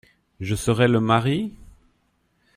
[0.39, 1.53] Je serais le mari…